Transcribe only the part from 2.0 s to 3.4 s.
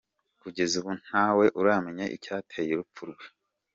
icyateye urupfu rwe.